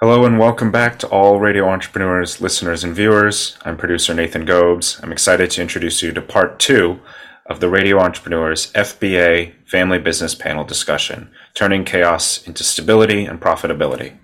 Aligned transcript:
Hello 0.00 0.24
and 0.24 0.38
welcome 0.38 0.70
back 0.70 0.96
to 1.00 1.08
all 1.08 1.40
radio 1.40 1.68
entrepreneurs, 1.68 2.40
listeners, 2.40 2.84
and 2.84 2.94
viewers. 2.94 3.58
I'm 3.64 3.76
producer 3.76 4.14
Nathan 4.14 4.44
Gobes. 4.44 5.00
I'm 5.02 5.10
excited 5.10 5.50
to 5.50 5.60
introduce 5.60 6.04
you 6.04 6.12
to 6.12 6.22
part 6.22 6.60
two 6.60 7.00
of 7.46 7.58
the 7.58 7.68
Radio 7.68 7.98
Entrepreneurs 7.98 8.72
FBA 8.74 9.54
Family 9.66 9.98
Business 9.98 10.36
Panel 10.36 10.62
discussion, 10.62 11.32
turning 11.54 11.84
chaos 11.84 12.46
into 12.46 12.62
stability 12.62 13.24
and 13.24 13.40
profitability. 13.40 14.16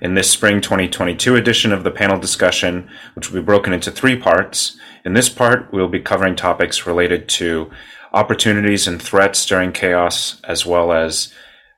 In 0.00 0.14
this 0.14 0.30
spring 0.30 0.62
2022 0.62 1.36
edition 1.36 1.70
of 1.70 1.84
the 1.84 1.90
panel 1.90 2.18
discussion, 2.18 2.88
which 3.14 3.30
will 3.30 3.42
be 3.42 3.44
broken 3.44 3.74
into 3.74 3.90
three 3.90 4.18
parts, 4.18 4.78
in 5.04 5.12
this 5.12 5.28
part 5.28 5.70
we'll 5.70 5.86
be 5.86 6.00
covering 6.00 6.34
topics 6.34 6.86
related 6.86 7.28
to 7.28 7.70
opportunities 8.14 8.88
and 8.88 9.02
threats 9.02 9.44
during 9.44 9.70
chaos, 9.70 10.40
as 10.44 10.64
well 10.64 10.94
as 10.94 11.30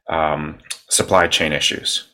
um, 0.09 0.59
supply 0.89 1.27
chain 1.27 1.53
issues. 1.53 2.07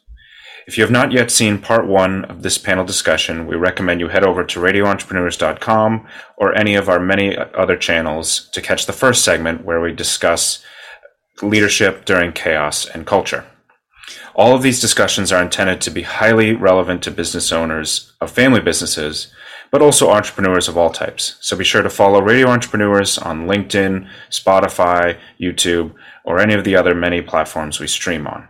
If 0.66 0.78
you 0.78 0.84
have 0.84 0.90
not 0.90 1.10
yet 1.12 1.30
seen 1.30 1.58
part 1.58 1.86
one 1.86 2.24
of 2.26 2.42
this 2.42 2.56
panel 2.56 2.84
discussion, 2.84 3.46
we 3.46 3.56
recommend 3.56 4.00
you 4.00 4.08
head 4.08 4.24
over 4.24 4.44
to 4.44 4.60
radioentrepreneurs.com 4.60 6.06
or 6.36 6.54
any 6.54 6.74
of 6.76 6.88
our 6.88 7.00
many 7.00 7.36
other 7.36 7.76
channels 7.76 8.48
to 8.50 8.62
catch 8.62 8.86
the 8.86 8.92
first 8.92 9.24
segment 9.24 9.64
where 9.64 9.80
we 9.80 9.92
discuss 9.92 10.64
leadership 11.42 12.04
during 12.04 12.32
chaos 12.32 12.86
and 12.86 13.06
culture. 13.06 13.44
All 14.34 14.54
of 14.54 14.62
these 14.62 14.80
discussions 14.80 15.32
are 15.32 15.42
intended 15.42 15.80
to 15.80 15.90
be 15.90 16.02
highly 16.02 16.54
relevant 16.54 17.02
to 17.02 17.10
business 17.10 17.50
owners 17.50 18.12
of 18.20 18.30
family 18.30 18.60
businesses, 18.60 19.32
but 19.70 19.82
also 19.82 20.10
entrepreneurs 20.10 20.68
of 20.68 20.76
all 20.76 20.90
types. 20.90 21.36
So 21.40 21.56
be 21.56 21.64
sure 21.64 21.82
to 21.82 21.90
follow 21.90 22.20
Radio 22.20 22.48
Entrepreneurs 22.48 23.18
on 23.18 23.46
LinkedIn, 23.46 24.08
Spotify, 24.30 25.18
YouTube, 25.40 25.94
or 26.24 26.38
any 26.38 26.54
of 26.54 26.64
the 26.64 26.76
other 26.76 26.94
many 26.94 27.20
platforms 27.20 27.80
we 27.80 27.88
stream 27.88 28.26
on 28.26 28.48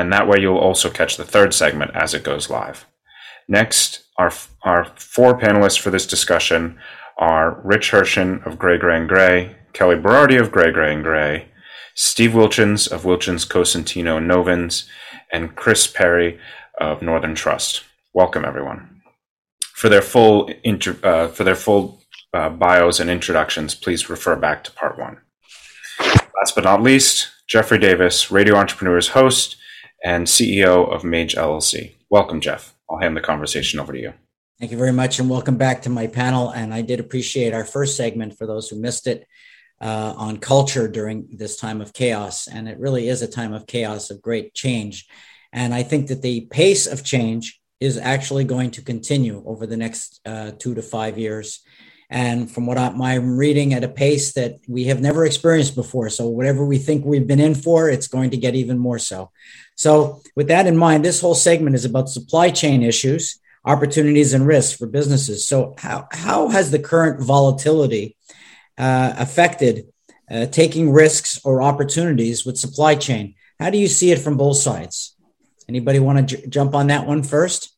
and 0.00 0.10
that 0.10 0.26
way 0.26 0.38
you'll 0.40 0.56
also 0.56 0.88
catch 0.88 1.16
the 1.18 1.24
third 1.24 1.52
segment 1.52 1.90
as 1.94 2.14
it 2.14 2.24
goes 2.24 2.48
live. 2.48 2.86
Next, 3.46 4.02
our, 4.16 4.32
our 4.62 4.86
four 4.96 5.38
panelists 5.38 5.78
for 5.78 5.90
this 5.90 6.06
discussion 6.06 6.78
are 7.18 7.60
Rich 7.62 7.90
Hirschen 7.90 8.44
of 8.46 8.58
Gray 8.58 8.78
Gray 8.78 8.96
and 8.96 9.08
Gray, 9.08 9.56
Kelly 9.74 9.96
Berardi 9.96 10.40
of 10.40 10.50
Gray 10.50 10.70
Gray 10.72 10.94
and 10.94 11.04
Gray, 11.04 11.48
Steve 11.94 12.30
Wilchins 12.30 12.90
of 12.90 13.02
Wilchins 13.02 13.46
Cosentino 13.46 14.16
and 14.16 14.30
Novins, 14.30 14.88
and 15.30 15.54
Chris 15.54 15.86
Perry 15.86 16.40
of 16.80 17.02
Northern 17.02 17.34
Trust. 17.34 17.82
Welcome, 18.14 18.46
everyone. 18.46 19.02
For 19.74 19.90
their 19.90 20.02
full 20.02 20.50
inter, 20.64 20.96
uh, 21.02 21.28
for 21.28 21.44
their 21.44 21.54
full 21.54 22.02
uh, 22.32 22.48
bios 22.48 23.00
and 23.00 23.10
introductions, 23.10 23.74
please 23.74 24.08
refer 24.08 24.34
back 24.34 24.64
to 24.64 24.72
part 24.72 24.98
one. 24.98 25.18
Last 26.00 26.54
but 26.54 26.64
not 26.64 26.82
least, 26.82 27.28
Jeffrey 27.46 27.78
Davis, 27.78 28.30
Radio 28.30 28.54
Entrepreneurs 28.54 29.08
host 29.08 29.56
and 30.04 30.26
CEO 30.26 30.90
of 30.92 31.04
Mage 31.04 31.34
LLC. 31.34 31.94
Welcome, 32.08 32.40
Jeff. 32.40 32.74
I'll 32.88 32.98
hand 32.98 33.16
the 33.16 33.20
conversation 33.20 33.80
over 33.80 33.92
to 33.92 34.00
you. 34.00 34.12
Thank 34.58 34.72
you 34.72 34.78
very 34.78 34.92
much, 34.92 35.18
and 35.18 35.30
welcome 35.30 35.56
back 35.56 35.82
to 35.82 35.90
my 35.90 36.06
panel. 36.06 36.50
And 36.50 36.74
I 36.74 36.82
did 36.82 37.00
appreciate 37.00 37.54
our 37.54 37.64
first 37.64 37.96
segment 37.96 38.36
for 38.36 38.46
those 38.46 38.68
who 38.68 38.80
missed 38.80 39.06
it 39.06 39.26
uh, 39.80 40.14
on 40.16 40.38
culture 40.38 40.86
during 40.88 41.28
this 41.32 41.56
time 41.56 41.80
of 41.80 41.92
chaos. 41.92 42.46
And 42.46 42.68
it 42.68 42.78
really 42.78 43.08
is 43.08 43.22
a 43.22 43.26
time 43.26 43.54
of 43.54 43.66
chaos, 43.66 44.10
of 44.10 44.20
great 44.20 44.52
change. 44.52 45.06
And 45.52 45.72
I 45.72 45.82
think 45.82 46.08
that 46.08 46.22
the 46.22 46.42
pace 46.42 46.86
of 46.86 47.04
change 47.04 47.60
is 47.80 47.96
actually 47.96 48.44
going 48.44 48.70
to 48.72 48.82
continue 48.82 49.42
over 49.46 49.66
the 49.66 49.76
next 49.76 50.20
uh, 50.26 50.52
two 50.58 50.74
to 50.74 50.82
five 50.82 51.16
years 51.16 51.60
and 52.10 52.50
from 52.50 52.66
what 52.66 52.76
I'm 52.76 53.36
reading 53.38 53.72
at 53.72 53.84
a 53.84 53.88
pace 53.88 54.32
that 54.32 54.58
we 54.66 54.84
have 54.86 55.00
never 55.00 55.24
experienced 55.24 55.76
before. 55.76 56.10
So 56.10 56.28
whatever 56.28 56.64
we 56.64 56.76
think 56.76 57.04
we've 57.04 57.26
been 57.26 57.38
in 57.38 57.54
for, 57.54 57.88
it's 57.88 58.08
going 58.08 58.30
to 58.30 58.36
get 58.36 58.56
even 58.56 58.78
more 58.78 58.98
so. 58.98 59.30
So 59.76 60.20
with 60.34 60.48
that 60.48 60.66
in 60.66 60.76
mind, 60.76 61.04
this 61.04 61.20
whole 61.20 61.36
segment 61.36 61.76
is 61.76 61.84
about 61.84 62.08
supply 62.08 62.50
chain 62.50 62.82
issues, 62.82 63.38
opportunities 63.64 64.34
and 64.34 64.44
risks 64.44 64.76
for 64.76 64.88
businesses. 64.88 65.46
So 65.46 65.74
how, 65.78 66.08
how 66.10 66.48
has 66.48 66.72
the 66.72 66.80
current 66.80 67.22
volatility 67.22 68.16
uh, 68.76 69.14
affected 69.16 69.86
uh, 70.28 70.46
taking 70.46 70.90
risks 70.90 71.40
or 71.44 71.62
opportunities 71.62 72.44
with 72.44 72.58
supply 72.58 72.96
chain? 72.96 73.36
How 73.60 73.70
do 73.70 73.78
you 73.78 73.88
see 73.88 74.10
it 74.10 74.18
from 74.18 74.36
both 74.36 74.56
sides? 74.56 75.14
Anybody 75.68 76.00
want 76.00 76.28
to 76.28 76.36
j- 76.36 76.46
jump 76.48 76.74
on 76.74 76.88
that 76.88 77.06
one 77.06 77.22
first? 77.22 77.72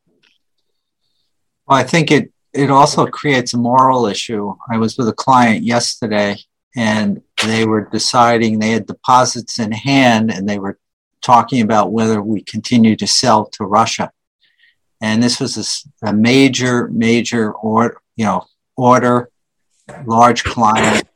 Well, 1.67 1.79
I 1.79 1.85
think 1.85 2.11
it 2.11 2.32
it 2.53 2.71
also 2.71 3.07
creates 3.07 3.55
a 3.55 3.59
moral 3.59 4.07
issue. 4.07 4.55
I 4.71 4.79
was 4.79 4.99
with 4.99 5.09
a 5.09 5.13
client 5.13 5.65
yesterday 5.65 6.37
and 6.77 7.23
they 7.45 7.65
were 7.67 7.89
deciding 7.91 8.59
they 8.59 8.71
had 8.71 8.87
deposits 8.87 9.59
in 9.59 9.73
hand 9.73 10.31
and 10.31 10.49
they 10.49 10.59
were 10.59 10.79
talking 11.23 11.63
about 11.63 11.93
whether 11.93 12.21
we 12.23 12.43
continue 12.43 12.97
to 12.97 13.07
sell 13.07 13.47
to 13.47 13.65
Russia. 13.65 14.11
And 15.01 15.23
this 15.23 15.41
was 15.41 15.87
a, 16.03 16.09
a 16.09 16.13
major, 16.13 16.89
major 16.89 17.53
or 17.53 18.01
you 18.17 18.25
know 18.25 18.45
order, 18.77 19.31
large 20.05 20.45
client, 20.45 21.09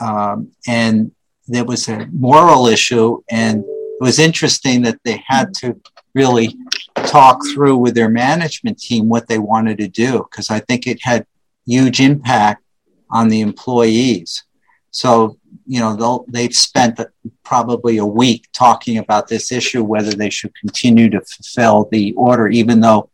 um, 0.00 0.52
and 0.66 1.12
there 1.46 1.64
was 1.64 1.88
a 1.88 2.06
moral 2.12 2.66
issue. 2.66 3.22
And 3.30 3.64
it 3.64 4.00
was 4.00 4.18
interesting 4.18 4.82
that 4.82 4.98
they 5.04 5.22
had 5.26 5.52
to 5.54 5.80
really 6.14 6.56
talk 7.06 7.40
through 7.52 7.76
with 7.76 7.94
their 7.94 8.08
management 8.08 8.78
team 8.78 9.08
what 9.08 9.28
they 9.28 9.38
wanted 9.38 9.78
to 9.78 9.88
do 9.88 10.26
because 10.30 10.50
I 10.50 10.60
think 10.60 10.86
it 10.86 10.98
had 11.02 11.26
huge 11.66 12.00
impact 12.00 12.62
on 13.10 13.28
the 13.28 13.40
employees. 13.40 14.44
So, 14.90 15.38
you 15.66 15.80
know, 15.80 16.24
they've 16.28 16.54
spent 16.54 16.98
probably 17.44 17.98
a 17.98 18.06
week 18.06 18.48
talking 18.52 18.98
about 18.98 19.28
this 19.28 19.52
issue, 19.52 19.84
whether 19.84 20.12
they 20.12 20.30
should 20.30 20.54
continue 20.54 21.10
to 21.10 21.20
fulfill 21.20 21.88
the 21.90 22.14
order, 22.14 22.48
even 22.48 22.80
though, 22.80 23.10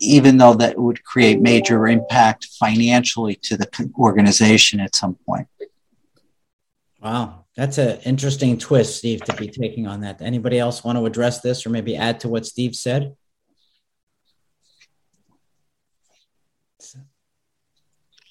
even 0.00 0.38
though 0.38 0.54
that 0.54 0.78
would 0.78 1.04
create 1.04 1.40
major 1.40 1.86
impact 1.86 2.46
financially 2.58 3.34
to 3.42 3.56
the 3.56 3.68
organization 3.98 4.80
at 4.80 4.94
some 4.94 5.14
point. 5.26 5.46
Wow. 7.00 7.43
That's 7.56 7.78
an 7.78 8.00
interesting 8.00 8.58
twist, 8.58 8.96
Steve, 8.98 9.22
to 9.24 9.36
be 9.36 9.48
taking 9.48 9.86
on 9.86 10.00
that. 10.00 10.20
Anybody 10.20 10.58
else 10.58 10.82
want 10.82 10.98
to 10.98 11.06
address 11.06 11.40
this 11.40 11.64
or 11.64 11.70
maybe 11.70 11.94
add 11.94 12.20
to 12.20 12.28
what 12.28 12.46
Steve 12.46 12.74
said? 12.74 13.14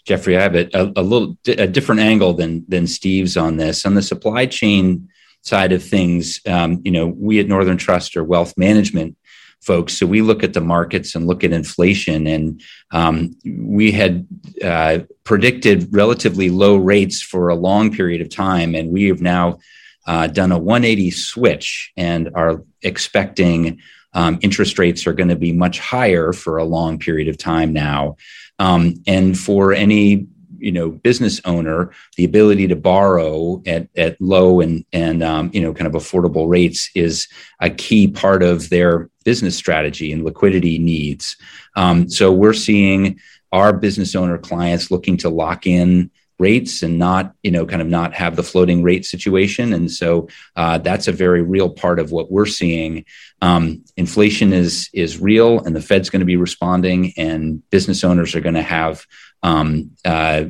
Jeffrey, 0.06 0.38
I 0.38 0.41
have 0.41 0.56
a, 0.56 0.69
a, 0.73 0.91
a 0.97 1.01
little 1.01 1.38
a 1.47 1.67
different 1.67 2.01
angle 2.01 2.34
than 2.34 2.66
than 2.67 2.88
Steve's 2.88 3.38
on 3.38 3.56
this. 3.56 3.85
On 3.85 3.94
the 3.94 4.01
supply 4.01 4.45
chain 4.45 5.07
side 5.41 5.72
of 5.72 5.81
things, 5.81 6.41
um, 6.45 6.81
you 6.84 6.91
know, 6.91 7.07
we 7.07 7.40
at 7.40 7.47
Northern 7.47 7.78
Trust 7.78 8.17
are 8.17 8.23
wealth 8.23 8.53
management 8.57 9.16
folks. 9.63 9.97
So 9.97 10.06
we 10.06 10.22
look 10.22 10.44
at 10.44 10.53
the 10.53 10.62
markets 10.62 11.16
and 11.16 11.28
look 11.28 11.44
at 11.44 11.51
inflation, 11.51 12.28
and 12.28 12.62
um, 12.91 13.35
we 13.46 13.91
had 13.91 14.28
uh, 14.63 15.00
predicted 15.24 15.88
relatively 15.91 16.50
low 16.50 16.75
rates 16.75 17.22
for 17.22 17.50
a 17.50 17.56
long 17.56 17.91
period 17.91 18.22
of 18.22 18.29
time, 18.29 18.75
and 18.75 18.91
we 18.91 19.06
have 19.06 19.22
now 19.22 19.59
uh, 20.06 20.28
done 20.28 20.52
a 20.52 20.57
180 20.57 21.12
switch 21.12 21.91
and 21.96 22.29
are 22.35 22.63
expecting 22.81 23.79
um, 24.13 24.38
interest 24.41 24.78
rates 24.78 25.07
are 25.07 25.13
going 25.13 25.29
to 25.29 25.35
be 25.35 25.52
much 25.52 25.79
higher 25.79 26.34
for 26.34 26.57
a 26.57 26.63
long 26.63 27.00
period 27.00 27.28
of 27.28 27.38
time 27.38 27.73
now. 27.73 28.18
Um, 28.59 28.96
and 29.07 29.38
for 29.38 29.73
any 29.73 30.28
you 30.63 30.72
know 30.72 30.90
business 30.90 31.41
owner 31.46 31.91
the 32.16 32.25
ability 32.25 32.68
to 32.68 32.75
borrow 32.75 33.62
at, 33.66 33.88
at 33.96 34.19
low 34.22 34.62
and 34.62 34.85
and 34.94 35.22
um, 35.22 35.51
you 35.53 35.62
know 35.62 35.74
kind 35.74 35.88
of 35.88 36.01
affordable 36.01 36.50
rates 36.50 36.90
is 36.96 37.28
a 37.59 37.69
key 37.69 38.07
part 38.07 38.41
of 38.41 38.69
their 38.69 39.09
business 39.23 39.56
strategy 39.56 40.12
and 40.12 40.23
liquidity 40.23 40.79
needs. 40.79 41.38
Um, 41.75 42.09
so 42.09 42.31
we're 42.31 42.53
seeing 42.53 43.19
our 43.52 43.73
business 43.73 44.16
owner 44.16 44.38
clients 44.38 44.90
looking 44.90 45.18
to 45.18 45.29
lock 45.29 45.68
in 45.68 46.09
rates 46.40 46.81
and 46.84 46.97
not 46.97 47.34
you 47.44 47.52
know 47.52 47.66
kind 47.66 47.81
of 47.81 47.88
not 47.88 48.13
have 48.13 48.35
the 48.35 48.44
floating 48.44 48.84
rate 48.84 49.06
situation. 49.06 49.73
And 49.73 49.91
so 49.91 50.28
uh, 50.56 50.78
that's 50.79 51.07
a 51.07 51.12
very 51.12 51.41
real 51.41 51.69
part 51.69 52.00
of 52.00 52.12
what 52.12 52.31
we're 52.31 52.46
seeing. 52.46 53.06
Um, 53.41 53.84
inflation 53.97 54.53
is 54.53 54.90
is 54.93 55.20
real 55.20 55.59
and 55.59 55.76
the 55.76 55.82
fed's 55.82 56.09
going 56.09 56.22
to 56.22 56.26
be 56.26 56.38
responding 56.38 57.14
and 57.17 57.67
business 57.70 58.03
owners 58.03 58.35
are 58.35 58.41
going 58.41 58.55
to 58.55 58.61
have 58.61 59.05
um, 59.43 59.91
uh, 60.03 60.45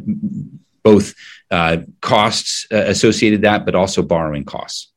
both 0.84 1.16
uh, 1.52 1.78
costs 2.02 2.68
uh, 2.72 2.78
associated 2.88 3.42
that, 3.42 3.66
but 3.66 3.76
also 3.76 4.02
borrowing 4.02 4.46
costs. 4.46 4.92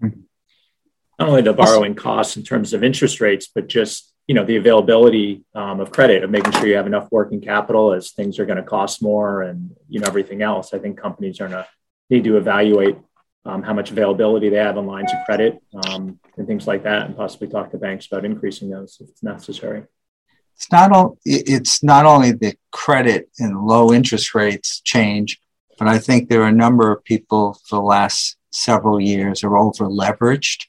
Not 0.00 1.28
only 1.28 1.42
the 1.42 1.52
borrowing 1.52 1.94
costs 1.94 2.38
in 2.38 2.42
terms 2.42 2.72
of 2.72 2.82
interest 2.82 3.20
rates, 3.20 3.48
but 3.54 3.68
just 3.68 4.10
you 4.26 4.34
know 4.34 4.44
the 4.44 4.56
availability 4.56 5.44
um, 5.54 5.80
of 5.80 5.92
credit 5.92 6.24
of 6.24 6.30
making 6.30 6.52
sure 6.52 6.66
you 6.66 6.76
have 6.76 6.86
enough 6.86 7.08
working 7.10 7.40
capital 7.42 7.92
as 7.92 8.12
things 8.12 8.38
are 8.38 8.46
going 8.46 8.56
to 8.56 8.62
cost 8.62 9.02
more 9.02 9.42
and 9.42 9.76
you 9.88 10.00
know 10.00 10.06
everything 10.06 10.40
else. 10.40 10.72
I 10.72 10.78
think 10.78 10.98
companies 10.98 11.40
are 11.40 11.48
going 11.48 11.62
to 11.62 11.68
need 12.08 12.24
to 12.24 12.38
evaluate 12.38 12.96
um, 13.44 13.62
how 13.62 13.74
much 13.74 13.90
availability 13.90 14.48
they 14.48 14.56
have 14.56 14.78
on 14.78 14.86
lines 14.86 15.12
of 15.12 15.18
credit 15.26 15.58
um, 15.86 16.18
and 16.38 16.46
things 16.46 16.66
like 16.66 16.84
that, 16.84 17.06
and 17.06 17.16
possibly 17.16 17.48
talk 17.48 17.70
to 17.72 17.78
banks 17.78 18.06
about 18.06 18.24
increasing 18.24 18.70
those 18.70 18.96
if 19.00 19.10
it's 19.10 19.22
necessary 19.22 19.84
it's 20.60 20.70
not 20.70 20.92
all, 20.92 21.18
it's 21.24 21.82
not 21.82 22.04
only 22.04 22.32
the 22.32 22.54
credit 22.72 23.30
and 23.38 23.66
low 23.66 23.92
interest 23.92 24.34
rates 24.34 24.80
change, 24.80 25.40
but 25.78 25.88
I 25.88 25.98
think 25.98 26.28
there 26.28 26.42
are 26.42 26.48
a 26.48 26.52
number 26.52 26.92
of 26.92 27.04
people 27.04 27.58
for 27.66 27.76
the 27.76 27.82
last 27.82 28.36
several 28.50 29.00
years 29.00 29.42
are 29.44 29.56
over 29.56 29.86
leveraged. 29.86 30.66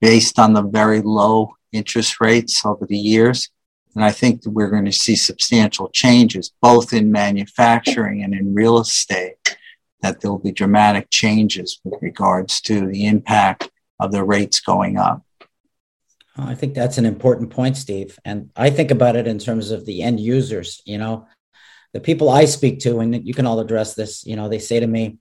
based 0.00 0.38
on 0.38 0.52
the 0.52 0.62
very 0.62 1.00
low 1.00 1.54
interest 1.72 2.20
rates 2.20 2.64
over 2.64 2.86
the 2.86 2.98
years. 2.98 3.48
And 3.94 4.04
I 4.04 4.10
think 4.10 4.42
that 4.42 4.50
we're 4.50 4.70
going 4.70 4.84
to 4.84 4.92
see 4.92 5.16
substantial 5.16 5.88
changes 5.88 6.52
both 6.60 6.92
in 6.92 7.10
manufacturing 7.10 8.22
and 8.22 8.34
in 8.34 8.54
real 8.54 8.78
estate, 8.78 9.56
that 10.02 10.20
there'll 10.20 10.38
be 10.38 10.52
dramatic 10.52 11.08
changes 11.10 11.80
with 11.82 12.00
regards 12.02 12.60
to 12.62 12.86
the 12.86 13.06
impact 13.06 13.70
of 13.98 14.12
the 14.12 14.22
rates 14.22 14.60
going 14.60 14.98
up. 14.98 15.22
I 16.38 16.54
think 16.54 16.74
that's 16.74 16.98
an 16.98 17.06
important 17.06 17.50
point, 17.50 17.76
Steve. 17.76 18.18
And 18.24 18.50
I 18.56 18.70
think 18.70 18.90
about 18.90 19.16
it 19.16 19.26
in 19.26 19.38
terms 19.38 19.70
of 19.70 19.86
the 19.86 20.02
end 20.02 20.20
users, 20.20 20.82
you 20.84 20.98
know, 20.98 21.26
the 21.92 22.00
people 22.00 22.28
I 22.28 22.44
speak 22.44 22.80
to, 22.80 23.00
and 23.00 23.26
you 23.26 23.32
can 23.32 23.46
all 23.46 23.60
address 23.60 23.94
this, 23.94 24.26
you 24.26 24.36
know, 24.36 24.48
they 24.48 24.58
say 24.58 24.80
to 24.80 24.86
me, 24.86 25.18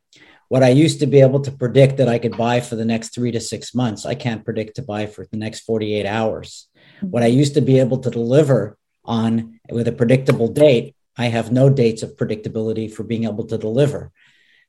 what 0.49 0.63
I 0.63 0.69
used 0.69 0.99
to 0.99 1.07
be 1.07 1.21
able 1.21 1.39
to 1.41 1.51
predict 1.51 1.97
that 1.97 2.09
I 2.09 2.19
could 2.19 2.37
buy 2.37 2.59
for 2.59 2.75
the 2.75 2.85
next 2.85 3.15
three 3.15 3.31
to 3.31 3.39
six 3.39 3.73
months, 3.73 4.05
I 4.05 4.13
can't 4.13 4.45
predict 4.45 4.75
to 4.75 4.83
buy 4.83 5.05
for 5.07 5.25
the 5.31 5.37
next 5.37 5.61
48 5.61 6.05
hours. 6.05 6.67
Mm-hmm. 6.97 7.07
What 7.07 7.23
I 7.23 7.27
used 7.27 7.55
to 7.55 7.61
be 7.61 7.79
able 7.79 7.99
to 7.99 8.09
deliver 8.09 8.77
on 9.03 9.59
with 9.71 9.87
a 9.87 9.91
predictable 9.91 10.49
date, 10.49 10.95
I 11.17 11.27
have 11.27 11.51
no 11.51 11.69
dates 11.69 12.03
of 12.03 12.17
predictability 12.17 12.91
for 12.91 13.03
being 13.03 13.23
able 13.23 13.45
to 13.47 13.57
deliver. 13.57 14.11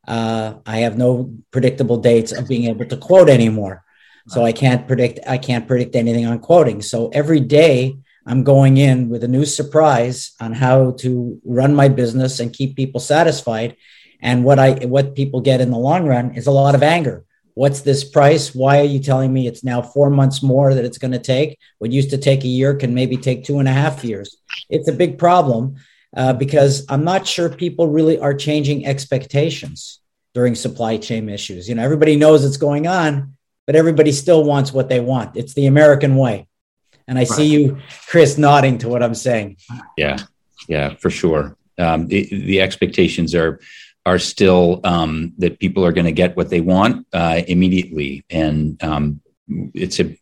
Uh, 0.06 0.54
I 0.64 0.78
have 0.78 0.96
no 0.96 1.34
predictable 1.50 1.98
dates 1.98 2.32
of 2.32 2.48
being 2.48 2.64
able 2.64 2.86
to 2.86 2.96
quote 2.96 3.28
anymore. 3.28 3.84
So 4.28 4.44
I 4.44 4.52
can't 4.52 4.86
predict 4.86 5.20
I 5.26 5.38
can't 5.38 5.68
predict 5.68 5.94
anything 5.94 6.26
on 6.26 6.38
quoting. 6.40 6.82
So 6.82 7.08
every 7.08 7.40
day 7.40 7.96
I'm 8.26 8.42
going 8.42 8.76
in 8.76 9.08
with 9.08 9.22
a 9.22 9.28
new 9.28 9.44
surprise 9.44 10.32
on 10.40 10.52
how 10.52 10.92
to 10.98 11.40
run 11.44 11.74
my 11.74 11.88
business 11.88 12.40
and 12.40 12.52
keep 12.52 12.74
people 12.74 13.00
satisfied. 13.00 13.76
And 14.20 14.44
what 14.44 14.58
I 14.58 14.86
what 14.86 15.14
people 15.14 15.40
get 15.40 15.60
in 15.60 15.70
the 15.70 15.78
long 15.78 16.06
run 16.06 16.34
is 16.34 16.46
a 16.46 16.50
lot 16.50 16.74
of 16.74 16.82
anger. 16.82 17.24
What's 17.54 17.80
this 17.80 18.04
price? 18.04 18.54
Why 18.54 18.80
are 18.80 18.84
you 18.84 18.98
telling 18.98 19.32
me 19.32 19.46
it's 19.46 19.64
now 19.64 19.80
four 19.80 20.10
months 20.10 20.42
more 20.42 20.74
that 20.74 20.84
it's 20.84 20.98
going 20.98 21.12
to 21.12 21.18
take? 21.18 21.58
What 21.78 21.90
used 21.90 22.10
to 22.10 22.18
take 22.18 22.44
a 22.44 22.48
year 22.48 22.74
can 22.74 22.94
maybe 22.94 23.16
take 23.16 23.44
two 23.44 23.60
and 23.60 23.68
a 23.68 23.72
half 23.72 24.04
years. 24.04 24.36
It's 24.68 24.88
a 24.88 24.92
big 24.92 25.18
problem 25.18 25.76
uh, 26.14 26.32
because 26.34 26.84
I'm 26.88 27.04
not 27.04 27.26
sure 27.26 27.48
people 27.48 27.88
really 27.88 28.18
are 28.18 28.34
changing 28.34 28.84
expectations 28.86 30.00
during 30.34 30.54
supply 30.54 30.98
chain 30.98 31.30
issues. 31.30 31.66
You 31.66 31.76
know, 31.76 31.82
everybody 31.82 32.16
knows 32.16 32.44
it's 32.44 32.58
going 32.58 32.86
on, 32.86 33.35
but 33.66 33.76
everybody 33.76 34.12
still 34.12 34.44
wants 34.44 34.72
what 34.72 34.88
they 34.88 35.00
want. 35.00 35.36
It's 35.36 35.54
the 35.54 35.66
American 35.66 36.16
way. 36.16 36.46
And 37.08 37.18
I 37.18 37.22
right. 37.22 37.28
see 37.28 37.46
you, 37.46 37.78
Chris, 38.08 38.38
nodding 38.38 38.78
to 38.78 38.88
what 38.88 39.02
I'm 39.02 39.14
saying. 39.14 39.58
Yeah, 39.96 40.18
yeah, 40.68 40.94
for 40.94 41.10
sure. 41.10 41.56
Um, 41.78 42.06
the, 42.06 42.24
the, 42.30 42.60
expectations 42.60 43.34
are 43.34 43.60
are 44.06 44.18
still 44.18 44.80
um, 44.84 45.34
that 45.38 45.58
people 45.58 45.84
are 45.84 45.92
going 45.92 46.06
to 46.06 46.12
get 46.12 46.36
what 46.36 46.48
they 46.48 46.60
want 46.60 47.06
uh, 47.12 47.42
immediately, 47.46 48.24
and 48.30 48.82
um, 48.82 49.20
it's 49.74 50.00
a 50.00 50.16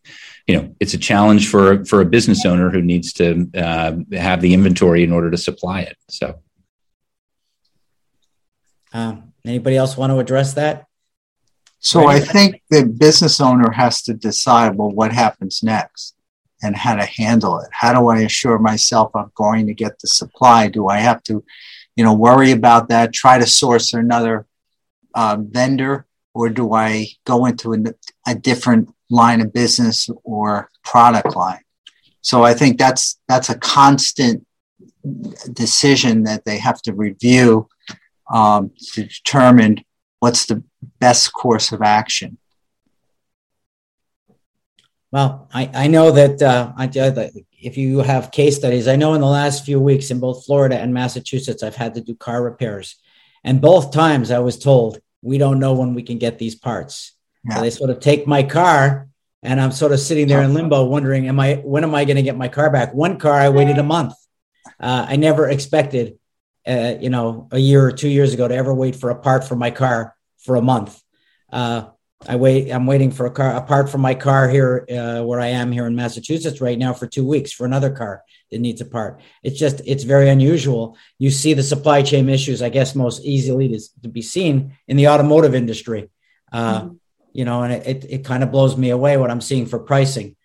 you 0.47 0.57
know 0.57 0.75
it's 0.79 0.93
a 0.93 0.97
challenge 0.97 1.49
for 1.49 1.85
for 1.85 2.01
a 2.01 2.05
business 2.05 2.45
owner 2.45 2.69
who 2.69 2.81
needs 2.81 3.13
to 3.13 3.49
uh, 3.55 3.93
have 4.11 4.41
the 4.41 4.53
inventory 4.53 5.03
in 5.03 5.13
order 5.13 5.31
to 5.31 5.37
supply 5.37 5.81
it. 5.81 5.97
So, 6.09 6.39
uh, 8.93 9.15
anybody 9.45 9.77
else 9.77 9.95
want 9.95 10.11
to 10.11 10.19
address 10.19 10.53
that? 10.53 10.87
So 11.79 12.07
I 12.07 12.19
think 12.19 12.63
the 12.69 12.85
business 12.85 13.39
owner 13.39 13.71
has 13.71 14.01
to 14.03 14.13
decide 14.13 14.75
well, 14.75 14.89
what 14.89 15.11
happens 15.11 15.61
next 15.61 16.15
and 16.63 16.75
how 16.75 16.95
to 16.95 17.05
handle 17.05 17.59
it. 17.59 17.69
How 17.71 17.93
do 17.93 18.07
I 18.07 18.21
assure 18.21 18.57
myself 18.57 19.11
I'm 19.15 19.31
going 19.35 19.67
to 19.67 19.73
get 19.73 19.99
the 19.99 20.07
supply? 20.07 20.67
Do 20.67 20.87
I 20.87 20.97
have 20.97 21.21
to, 21.23 21.43
you 21.95 22.03
know, 22.03 22.13
worry 22.13 22.51
about 22.51 22.89
that, 22.89 23.13
try 23.13 23.37
to 23.37 23.45
source 23.45 23.93
another 23.93 24.47
uh, 25.13 25.37
vendor, 25.39 26.07
or 26.33 26.49
do 26.49 26.73
I 26.73 27.07
go 27.25 27.45
into 27.45 27.73
a, 27.73 27.77
a 28.27 28.35
different 28.35 28.89
line 29.09 29.41
of 29.41 29.53
business 29.53 30.09
or 30.23 30.69
product 30.83 31.35
line? 31.35 31.61
So 32.21 32.43
I 32.43 32.55
think 32.55 32.79
that's 32.79 33.19
that's 33.27 33.49
a 33.49 33.57
constant 33.57 34.45
decision 35.53 36.23
that 36.23 36.45
they 36.45 36.57
have 36.57 36.81
to 36.81 36.93
review 36.93 37.69
um, 38.33 38.71
to 38.93 39.03
determine 39.03 39.83
what's 40.19 40.47
the 40.47 40.63
best 40.99 41.33
course 41.33 41.71
of 41.71 41.81
action? 41.81 42.37
Well, 45.11 45.47
I, 45.53 45.69
I 45.73 45.87
know 45.87 46.11
that 46.11 46.41
uh, 46.41 46.73
I, 46.75 46.89
if 47.61 47.77
you 47.77 47.99
have 47.99 48.31
case 48.31 48.57
studies, 48.57 48.87
I 48.87 48.95
know 48.95 49.13
in 49.13 49.21
the 49.21 49.27
last 49.27 49.63
few 49.63 49.79
weeks 49.79 50.11
in 50.11 50.19
both 50.19 50.45
Florida 50.45 50.77
and 50.77 50.93
Massachusetts, 50.93 51.63
I've 51.63 51.75
had 51.75 51.93
to 51.95 52.01
do 52.01 52.15
car 52.15 52.43
repairs. 52.43 52.95
And 53.43 53.61
both 53.61 53.91
times 53.91 54.29
I 54.29 54.39
was 54.39 54.59
told, 54.59 54.99
we 55.21 55.37
don't 55.37 55.59
know 55.59 55.73
when 55.73 55.93
we 55.93 56.03
can 56.03 56.17
get 56.17 56.37
these 56.37 56.55
parts. 56.55 57.13
Yeah. 57.45 57.55
So 57.55 57.61
they 57.61 57.69
sort 57.69 57.91
of 57.91 57.99
take 57.99 58.27
my 58.27 58.43
car 58.43 59.07
and 59.41 59.61
I'm 59.61 59.71
sort 59.71 59.91
of 59.91 59.99
sitting 59.99 60.27
there 60.27 60.41
in 60.41 60.53
limbo 60.53 60.83
wondering, 60.85 61.27
am 61.27 61.39
I, 61.39 61.55
when 61.63 61.83
am 61.83 61.95
I 61.95 62.03
going 62.03 62.17
to 62.17 62.23
get 62.23 62.35
my 62.35 62.47
car 62.47 62.69
back? 62.69 62.93
One 62.93 63.17
car, 63.17 63.33
I 63.33 63.49
waited 63.49 63.77
a 63.77 63.83
month. 63.83 64.15
Uh, 64.79 65.05
I 65.07 65.15
never 65.15 65.47
expected, 65.47 66.17
uh, 66.67 66.95
you 66.99 67.09
know, 67.09 67.47
a 67.51 67.59
year 67.59 67.85
or 67.85 67.91
two 67.91 68.09
years 68.09 68.33
ago 68.33 68.47
to 68.47 68.55
ever 68.55 68.73
wait 68.73 68.95
for 68.95 69.11
a 69.11 69.15
part 69.15 69.43
for 69.43 69.55
my 69.55 69.71
car 69.71 70.14
for 70.45 70.55
a 70.55 70.61
month. 70.61 71.01
Uh, 71.51 71.87
I 72.27 72.37
wait. 72.37 72.71
I'm 72.71 72.85
waiting 72.85 73.11
for 73.11 73.25
a 73.25 73.31
car 73.31 73.55
apart 73.55 73.89
from 73.89 74.01
my 74.01 74.15
car 74.15 74.49
here, 74.49 74.85
uh, 74.89 75.21
where 75.23 75.39
I 75.39 75.47
am 75.47 75.71
here 75.71 75.85
in 75.85 75.95
Massachusetts 75.95 76.61
right 76.61 76.77
now 76.77 76.93
for 76.93 77.07
two 77.07 77.27
weeks 77.27 77.51
for 77.51 77.65
another 77.65 77.91
car 77.91 78.23
that 78.51 78.59
needs 78.59 78.81
a 78.81 78.85
part. 78.85 79.21
It's 79.43 79.59
just 79.59 79.81
it's 79.85 80.03
very 80.03 80.29
unusual. 80.29 80.97
You 81.19 81.29
see 81.29 81.53
the 81.53 81.63
supply 81.63 82.01
chain 82.01 82.29
issues, 82.29 82.61
I 82.61 82.69
guess, 82.69 82.95
most 82.95 83.23
easily 83.23 83.67
to, 83.69 83.79
to 84.03 84.09
be 84.09 84.21
seen 84.21 84.73
in 84.87 84.97
the 84.97 85.09
automotive 85.09 85.53
industry. 85.53 86.09
Uh, 86.51 86.81
mm-hmm. 86.81 86.95
You 87.33 87.45
know, 87.45 87.63
and 87.63 87.73
it, 87.73 87.85
it, 87.85 88.05
it 88.09 88.25
kind 88.25 88.43
of 88.43 88.51
blows 88.51 88.77
me 88.77 88.89
away 88.91 89.17
what 89.17 89.29
I'm 89.29 89.41
seeing 89.41 89.65
for 89.65 89.77
pricing 89.77 90.35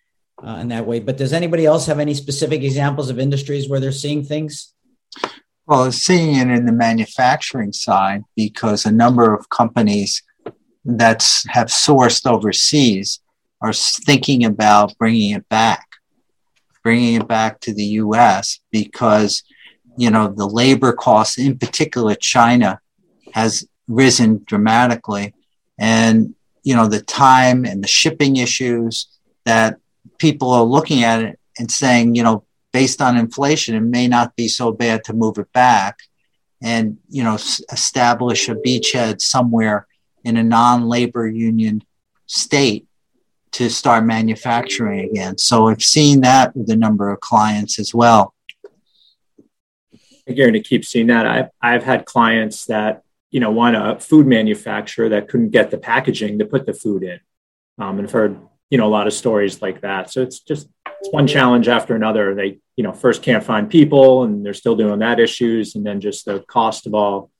uh, 0.45 0.57
in 0.61 0.67
that 0.69 0.85
way. 0.85 0.99
But 0.99 1.17
does 1.17 1.33
anybody 1.33 1.65
else 1.65 1.85
have 1.85 1.99
any 1.99 2.13
specific 2.13 2.63
examples 2.63 3.09
of 3.09 3.17
industries 3.17 3.69
where 3.69 3.79
they're 3.79 3.93
seeing 3.93 4.23
things? 4.23 4.73
Well, 5.71 5.89
seeing 5.93 6.35
it 6.35 6.49
in 6.49 6.65
the 6.65 6.73
manufacturing 6.73 7.71
side 7.71 8.23
because 8.35 8.85
a 8.85 8.91
number 8.91 9.33
of 9.33 9.47
companies 9.47 10.21
that 10.83 11.25
have 11.47 11.67
sourced 11.67 12.29
overseas 12.29 13.21
are 13.61 13.71
thinking 13.71 14.43
about 14.43 14.97
bringing 14.97 15.31
it 15.31 15.47
back, 15.47 15.87
bringing 16.83 17.21
it 17.21 17.27
back 17.29 17.61
to 17.61 17.73
the 17.73 17.85
U.S. 18.03 18.59
because 18.69 19.43
you 19.95 20.09
know 20.11 20.27
the 20.27 20.45
labor 20.45 20.91
costs, 20.91 21.37
in 21.37 21.57
particular, 21.57 22.15
China 22.15 22.81
has 23.33 23.65
risen 23.87 24.43
dramatically, 24.43 25.33
and 25.79 26.35
you 26.63 26.75
know 26.75 26.87
the 26.87 27.01
time 27.01 27.63
and 27.63 27.81
the 27.81 27.87
shipping 27.87 28.35
issues 28.35 29.07
that 29.45 29.77
people 30.17 30.51
are 30.51 30.65
looking 30.65 31.05
at 31.05 31.23
it 31.23 31.39
and 31.57 31.71
saying, 31.71 32.15
you 32.15 32.23
know, 32.23 32.43
based 32.71 33.01
on 33.01 33.17
inflation, 33.17 33.75
it 33.75 33.81
may 33.81 34.07
not 34.07 34.35
be 34.35 34.47
so 34.47 34.71
bad 34.71 35.03
to 35.05 35.13
move 35.13 35.37
it 35.37 35.51
back 35.53 35.99
and 36.61 36.97
you 37.09 37.23
know 37.23 37.35
establish 37.35 38.47
a 38.47 38.55
beachhead 38.55 39.19
somewhere 39.19 39.87
in 40.23 40.37
a 40.37 40.43
non-labor 40.43 41.27
union 41.27 41.83
state 42.27 42.87
to 43.51 43.69
start 43.69 44.05
manufacturing 44.05 45.09
again. 45.09 45.37
So 45.37 45.67
I've 45.67 45.83
seen 45.83 46.21
that 46.21 46.55
with 46.55 46.69
a 46.69 46.75
number 46.75 47.11
of 47.11 47.19
clients 47.19 47.79
as 47.79 47.93
well. 47.93 48.33
You're 50.25 50.37
going 50.37 50.53
to 50.53 50.61
keep 50.61 50.85
seeing 50.85 51.07
that. 51.07 51.25
I've, 51.25 51.49
I've 51.61 51.83
had 51.83 52.05
clients 52.05 52.65
that, 52.67 53.03
you 53.31 53.39
know, 53.39 53.51
want 53.51 53.75
a 53.75 53.99
food 53.99 54.27
manufacturer 54.27 55.09
that 55.09 55.27
couldn't 55.27 55.49
get 55.49 55.71
the 55.71 55.77
packaging 55.77 56.39
to 56.39 56.45
put 56.45 56.65
the 56.65 56.73
food 56.73 57.03
in. 57.03 57.19
Um, 57.77 57.97
and 57.97 58.07
I've 58.07 58.13
heard, 58.13 58.39
you 58.69 58.77
know, 58.77 58.85
a 58.85 58.89
lot 58.89 59.07
of 59.07 59.13
stories 59.13 59.61
like 59.61 59.81
that. 59.81 60.11
So 60.11 60.21
it's 60.21 60.39
just 60.39 60.69
it's 61.01 61.11
one 61.11 61.25
challenge 61.25 61.67
after 61.67 61.95
another. 61.95 62.35
They, 62.35 62.59
you 62.75 62.83
know, 62.83 62.93
first 62.93 63.23
can't 63.23 63.43
find 63.43 63.69
people 63.69 64.23
and 64.23 64.45
they're 64.45 64.53
still 64.53 64.75
doing 64.75 64.99
that 64.99 65.19
issues. 65.19 65.75
And 65.75 65.83
then 65.83 65.99
just 65.99 66.25
the 66.25 66.41
cost 66.41 66.85
of 66.85 66.93
all 66.93 67.31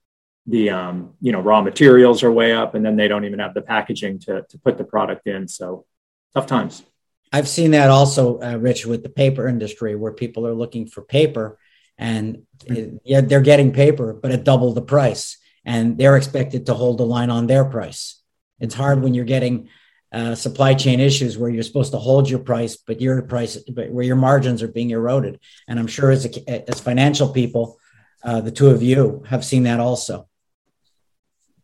the, 0.48 0.72
um, 0.72 1.14
you 1.22 1.32
know, 1.32 1.42
raw 1.42 1.62
materials 1.62 2.24
are 2.24 2.32
way 2.32 2.54
up 2.54 2.74
and 2.74 2.84
then 2.84 2.96
they 2.96 3.08
don't 3.08 3.24
even 3.24 3.38
have 3.38 3.54
the 3.54 3.62
packaging 3.62 4.18
to, 4.22 4.44
to 4.50 4.58
put 4.58 4.80
the 4.80 4.84
product 4.84 5.28
in. 5.28 5.48
So 5.48 5.86
tough 6.34 6.48
times. 6.48 6.84
I've 7.32 7.48
seen 7.48 7.72
that 7.72 7.92
also, 7.92 8.42
uh, 8.42 8.58
Rich, 8.58 8.88
with 8.88 9.04
the 9.04 9.10
paper 9.10 9.48
industry 9.48 9.96
where 9.96 10.12
people 10.12 10.48
are 10.48 10.56
looking 10.56 10.88
for 10.88 11.04
paper 11.04 11.60
and 12.00 12.42
it, 12.66 13.00
yeah, 13.06 13.22
they're 13.22 13.42
getting 13.42 13.72
paper, 13.74 14.12
but 14.12 14.32
at 14.32 14.44
double 14.44 14.74
the 14.74 14.82
price 14.82 15.38
and 15.64 16.00
they're 16.00 16.18
expected 16.18 16.66
to 16.66 16.74
hold 16.74 16.98
the 16.98 17.06
line 17.06 17.30
on 17.30 17.46
their 17.46 17.64
price. 17.64 18.20
It's 18.60 18.74
hard 18.74 19.04
when 19.04 19.14
you're 19.14 19.24
getting 19.24 19.70
uh, 20.12 20.36
supply 20.36 20.74
chain 20.74 21.00
issues 21.00 21.38
where 21.38 21.50
you're 21.50 21.64
supposed 21.64 21.94
to 21.94 21.98
hold 21.98 22.30
your 22.30 22.40
price, 22.40 22.76
but 22.76 23.00
your 23.00 23.22
price, 23.22 23.58
but 23.70 23.90
where 23.92 24.04
your 24.04 24.18
margins 24.18 24.62
are 24.62 24.68
being 24.68 24.90
eroded. 24.90 25.40
And 25.68 25.80
I'm 25.80 25.88
sure 25.88 26.12
as 26.12 26.26
a, 26.26 26.70
as 26.70 26.82
financial 26.82 27.30
people, 27.30 27.80
uh, 28.24 28.42
the 28.42 28.52
two 28.52 28.70
of 28.70 28.84
you 28.84 29.24
have 29.30 29.46
seen 29.46 29.64
that 29.64 29.80
also. 29.80 30.28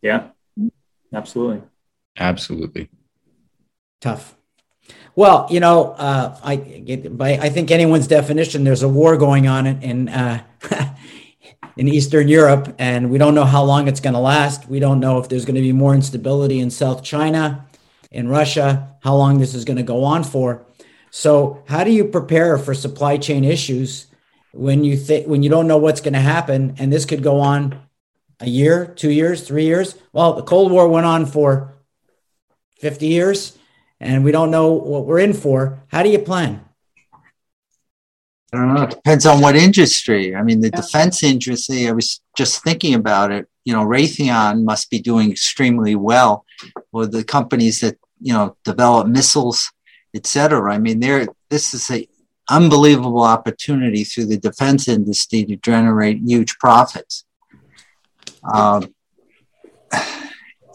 Yeah, 0.01 0.29
absolutely, 1.13 1.63
absolutely. 2.17 2.89
Tough. 3.99 4.35
Well, 5.15 5.47
you 5.49 5.59
know, 5.59 5.91
uh, 5.93 6.37
I 6.43 6.55
by 7.11 7.33
I 7.33 7.49
think 7.49 7.69
anyone's 7.69 8.07
definition, 8.07 8.63
there's 8.63 8.83
a 8.83 8.89
war 8.89 9.17
going 9.17 9.47
on 9.47 9.65
in 9.65 9.81
in, 9.81 10.09
uh, 10.09 10.43
in 11.75 11.87
Eastern 11.89 12.27
Europe, 12.29 12.75
and 12.79 13.09
we 13.09 13.17
don't 13.17 13.35
know 13.35 13.43
how 13.43 13.63
long 13.63 13.87
it's 13.87 13.99
going 13.99 14.13
to 14.13 14.19
last. 14.19 14.69
We 14.69 14.79
don't 14.79 15.01
know 15.01 15.17
if 15.17 15.27
there's 15.27 15.43
going 15.43 15.55
to 15.55 15.61
be 15.61 15.73
more 15.73 15.93
instability 15.93 16.59
in 16.59 16.69
South 16.69 17.03
China 17.03 17.66
in 18.11 18.27
Russia, 18.27 18.95
how 19.01 19.15
long 19.15 19.39
this 19.39 19.53
is 19.53 19.65
going 19.65 19.77
to 19.77 19.83
go 19.83 20.03
on 20.03 20.23
for. 20.23 20.65
So, 21.11 21.63
how 21.67 21.83
do 21.83 21.91
you 21.91 22.05
prepare 22.05 22.57
for 22.57 22.73
supply 22.73 23.17
chain 23.17 23.43
issues 23.43 24.07
when 24.51 24.83
you 24.83 24.97
think 24.97 25.27
when 25.27 25.43
you 25.43 25.49
don't 25.49 25.67
know 25.67 25.77
what's 25.77 26.01
going 26.01 26.13
to 26.13 26.19
happen 26.19 26.75
and 26.77 26.91
this 26.91 27.05
could 27.05 27.23
go 27.23 27.39
on 27.39 27.81
a 28.39 28.47
year, 28.47 28.85
2 28.85 29.09
years, 29.11 29.47
3 29.47 29.63
years? 29.63 29.95
Well, 30.13 30.33
the 30.33 30.43
Cold 30.43 30.71
War 30.71 30.87
went 30.87 31.05
on 31.05 31.25
for 31.25 31.73
50 32.79 33.07
years 33.07 33.57
and 33.99 34.23
we 34.23 34.31
don't 34.31 34.51
know 34.51 34.73
what 34.73 35.05
we're 35.05 35.19
in 35.19 35.33
for. 35.33 35.83
How 35.87 36.03
do 36.03 36.09
you 36.09 36.19
plan? 36.19 36.61
I 38.53 38.57
don't 38.57 38.73
know. 38.73 38.83
It 38.83 38.91
depends 38.91 39.25
on 39.25 39.41
what 39.41 39.55
industry. 39.55 40.35
I 40.35 40.41
mean, 40.41 40.61
the 40.61 40.69
yeah. 40.69 40.81
defense 40.81 41.21
industry, 41.23 41.87
I 41.87 41.91
was 41.91 42.21
just 42.37 42.63
thinking 42.63 42.93
about 42.93 43.31
it. 43.31 43.47
You 43.65 43.73
know, 43.73 43.83
Raytheon 43.83 44.63
must 44.63 44.89
be 44.89 44.99
doing 44.99 45.31
extremely 45.31 45.95
well, 45.95 46.45
or 46.97 47.05
the 47.05 47.23
companies 47.23 47.79
that, 47.81 47.97
you 48.19 48.33
know, 48.33 48.55
develop 48.63 49.07
missiles, 49.07 49.71
et 50.13 50.25
cetera. 50.25 50.73
I 50.73 50.79
mean, 50.79 50.99
there, 50.99 51.27
this 51.49 51.73
is 51.73 51.89
a 51.91 52.07
unbelievable 52.49 53.23
opportunity 53.23 54.03
through 54.03 54.27
the 54.27 54.37
defense 54.37 54.87
industry 54.87 55.43
to 55.45 55.55
generate 55.57 56.17
huge 56.19 56.57
profits. 56.57 57.25
Um, 58.53 58.93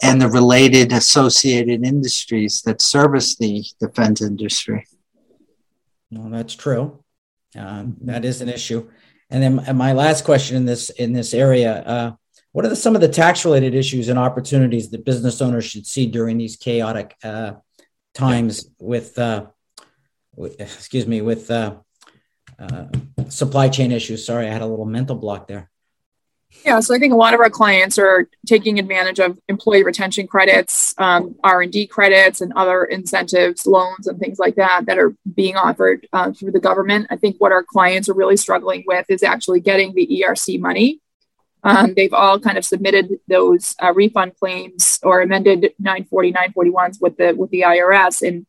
and 0.03 0.21
the 0.21 0.29
related 0.29 0.91
associated 0.91 1.85
industries 1.85 2.61
that 2.63 2.81
service 2.81 3.35
the 3.35 3.63
defense 3.79 4.21
industry. 4.21 4.85
Well, 6.11 6.29
that's 6.29 6.55
true. 6.55 7.03
Um, 7.57 7.97
that 8.01 8.25
is 8.25 8.41
an 8.41 8.49
issue. 8.49 8.89
And 9.29 9.41
then 9.41 9.77
my 9.77 9.93
last 9.93 10.25
question 10.25 10.57
in 10.57 10.65
this 10.65 10.89
in 10.91 11.13
this 11.13 11.33
area: 11.33 11.71
uh, 11.95 12.11
What 12.53 12.65
are 12.65 12.69
the, 12.69 12.75
some 12.75 12.95
of 12.95 13.01
the 13.01 13.09
tax 13.09 13.45
related 13.45 13.73
issues 13.73 14.09
and 14.09 14.17
opportunities 14.17 14.91
that 14.91 15.03
business 15.05 15.41
owners 15.41 15.65
should 15.65 15.87
see 15.87 16.05
during 16.05 16.37
these 16.37 16.55
chaotic 16.55 17.15
uh, 17.23 17.53
times 18.13 18.69
with, 18.79 19.17
uh, 19.17 19.47
with, 20.35 20.61
excuse 20.61 21.07
me, 21.07 21.21
with 21.21 21.49
uh, 21.49 21.77
uh, 22.59 22.85
supply 23.27 23.69
chain 23.69 23.91
issues? 23.91 24.23
Sorry, 24.25 24.47
I 24.47 24.51
had 24.51 24.61
a 24.61 24.67
little 24.67 24.85
mental 24.85 25.15
block 25.15 25.47
there. 25.47 25.71
Yeah, 26.63 26.79
so 26.79 26.93
I 26.93 26.99
think 26.99 27.11
a 27.11 27.17
lot 27.17 27.33
of 27.33 27.39
our 27.39 27.49
clients 27.49 27.97
are 27.97 28.29
taking 28.45 28.77
advantage 28.77 29.19
of 29.19 29.39
employee 29.49 29.83
retention 29.83 30.27
credits, 30.27 30.93
um, 30.99 31.35
R 31.43 31.63
and 31.63 31.71
D 31.71 31.87
credits, 31.87 32.41
and 32.41 32.53
other 32.53 32.85
incentives, 32.85 33.65
loans, 33.65 34.07
and 34.07 34.19
things 34.19 34.37
like 34.37 34.55
that 34.55 34.85
that 34.85 34.99
are 34.99 35.15
being 35.35 35.57
offered 35.57 36.07
uh, 36.13 36.31
through 36.31 36.51
the 36.51 36.59
government. 36.59 37.07
I 37.09 37.17
think 37.17 37.37
what 37.39 37.51
our 37.51 37.63
clients 37.63 38.07
are 38.07 38.13
really 38.13 38.37
struggling 38.37 38.83
with 38.85 39.07
is 39.09 39.23
actually 39.23 39.61
getting 39.61 39.93
the 39.95 40.23
ERC 40.23 40.59
money. 40.59 41.01
Um, 41.63 41.93
they've 41.93 42.13
all 42.13 42.39
kind 42.39 42.57
of 42.57 42.65
submitted 42.65 43.19
those 43.27 43.75
uh, 43.81 43.93
refund 43.93 44.35
claims 44.37 44.99
or 45.03 45.21
amended 45.21 45.73
940, 45.79 46.33
941s 46.33 47.01
with 47.01 47.17
the 47.17 47.33
with 47.33 47.51
the 47.51 47.61
IRS, 47.61 48.27
and 48.27 48.45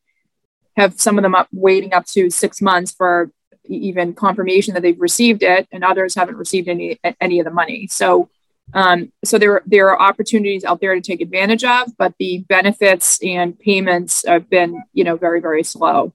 have 0.77 1.01
some 1.01 1.19
of 1.19 1.23
them 1.23 1.35
up 1.35 1.49
waiting 1.53 1.95
up 1.95 2.07
to 2.07 2.31
six 2.31 2.61
months 2.61 2.93
for 2.93 3.31
even 3.67 4.15
confirmation 4.15 4.75
that 4.75 4.83
they've 4.83 5.01
received 5.01 5.43
it, 5.43 5.69
and 5.71 5.85
others 5.85 6.15
haven't 6.15 6.37
received 6.37 6.69
any 6.69 6.99
any 7.21 7.39
of 7.39 7.45
the 7.45 7.51
money. 7.51 7.87
So, 7.87 8.29
um, 8.73 9.13
so 9.25 9.39
there 9.39 9.63
there 9.65 9.91
are 9.91 10.01
opportunities 10.01 10.65
out 10.65 10.81
there 10.81 10.95
to 10.95 11.01
take 11.01 11.21
advantage 11.21 11.65
of, 11.65 11.97
but 11.97 12.15
the 12.19 12.45
benefits 12.49 13.21
and 13.23 13.59
payments 13.59 14.25
have 14.27 14.51
been 14.51 14.83
you 14.93 15.05
know 15.05 15.17
very 15.17 15.41
very 15.41 15.63
slow. 15.63 16.13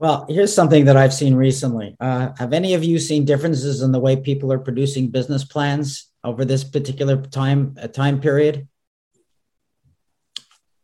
Well, 0.00 0.24
here's 0.30 0.54
something 0.54 0.86
that 0.86 0.96
I've 0.96 1.12
seen 1.12 1.34
recently. 1.34 1.94
Uh, 2.00 2.30
have 2.38 2.54
any 2.54 2.72
of 2.72 2.82
you 2.82 2.98
seen 2.98 3.26
differences 3.26 3.82
in 3.82 3.92
the 3.92 4.00
way 4.00 4.16
people 4.16 4.50
are 4.50 4.58
producing 4.58 5.10
business 5.10 5.44
plans 5.44 6.10
over 6.24 6.46
this 6.46 6.64
particular 6.64 7.20
time 7.20 7.76
uh, 7.78 7.86
time 7.86 8.18
period? 8.18 8.66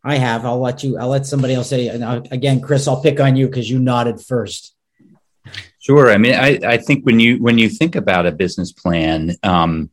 I 0.03 0.17
have. 0.17 0.45
I'll 0.45 0.59
let 0.59 0.83
you. 0.83 0.99
I'll 0.99 1.07
let 1.07 1.25
somebody 1.25 1.55
else 1.55 1.69
say. 1.69 1.87
And 1.87 2.27
again, 2.31 2.61
Chris, 2.61 2.87
I'll 2.87 3.01
pick 3.01 3.19
on 3.19 3.35
you 3.35 3.47
because 3.47 3.67
you 3.67 3.79
nodded 3.79 4.21
first. 4.21 4.75
Sure. 5.79 6.11
I 6.11 6.17
mean, 6.17 6.35
I, 6.35 6.59
I 6.63 6.77
think 6.77 7.03
when 7.03 7.19
you 7.19 7.41
when 7.41 7.57
you 7.57 7.69
think 7.69 7.95
about 7.95 8.27
a 8.27 8.31
business 8.31 8.71
plan, 8.71 9.35
um, 9.41 9.89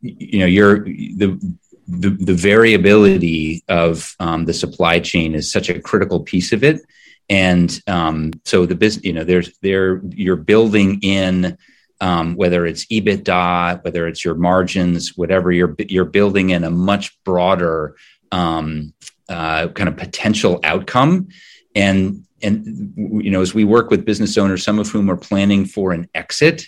you 0.00 0.38
know, 0.38 0.46
you're 0.46 0.84
the 0.84 1.56
the, 1.88 2.10
the 2.10 2.34
variability 2.34 3.64
of 3.68 4.14
um, 4.20 4.44
the 4.44 4.54
supply 4.54 5.00
chain 5.00 5.34
is 5.34 5.50
such 5.50 5.68
a 5.68 5.80
critical 5.80 6.20
piece 6.20 6.52
of 6.52 6.62
it, 6.62 6.82
and 7.28 7.80
um, 7.86 8.32
so 8.44 8.66
the 8.66 8.74
business, 8.74 9.04
you 9.04 9.12
know, 9.12 9.24
there's 9.24 9.56
there 9.58 10.00
you're 10.08 10.36
building 10.36 11.00
in. 11.02 11.56
Um, 12.00 12.36
whether 12.36 12.64
it's 12.64 12.86
EBITDA, 12.86 13.82
whether 13.82 14.06
it's 14.06 14.24
your 14.24 14.36
margins, 14.36 15.16
whatever 15.16 15.50
you're 15.50 15.74
you're 15.80 16.04
building 16.04 16.50
in 16.50 16.62
a 16.62 16.70
much 16.70 17.20
broader 17.24 17.96
um, 18.30 18.94
uh, 19.28 19.66
kind 19.68 19.88
of 19.88 19.96
potential 19.96 20.60
outcome 20.62 21.28
and 21.74 22.24
and 22.42 22.94
you 22.96 23.30
know 23.30 23.40
as 23.40 23.54
we 23.54 23.64
work 23.64 23.90
with 23.90 24.04
business 24.04 24.38
owners 24.38 24.62
some 24.62 24.78
of 24.78 24.88
whom 24.88 25.10
are 25.10 25.16
planning 25.16 25.64
for 25.64 25.92
an 25.92 26.08
exit 26.14 26.66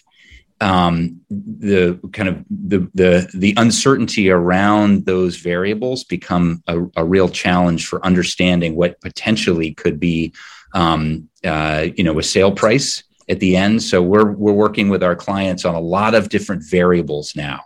um, 0.61 1.21
the 1.31 1.99
kind 2.13 2.29
of 2.29 2.45
the, 2.51 2.91
the 2.95 3.31
the 3.35 3.55
uncertainty 3.57 4.31
around 4.31 5.07
those 5.07 5.37
variables 5.37 6.05
become 6.05 6.63
a, 6.67 6.83
a 6.97 7.05
real 7.05 7.29
challenge 7.29 7.87
for 7.87 8.05
understanding 8.05 8.77
what 8.77 9.01
potentially 9.01 9.73
could 9.73 9.99
be 9.99 10.35
um, 10.75 11.29
uh, 11.45 11.87
you 11.97 12.05
know 12.05 12.19
a 12.19 12.23
sale 12.23 12.53
price 12.53 13.03
at 13.29 13.41
the 13.41 13.57
end. 13.57 13.83
So 13.83 14.03
we're 14.03 14.33
we're 14.33 14.53
working 14.53 14.91
with 14.91 15.03
our 15.03 15.17
clients 15.17 15.65
on 15.65 15.75
a 15.75 15.81
lot 15.81 16.15
of 16.15 16.29
different 16.29 16.65
variables 16.69 17.35
now. 17.35 17.61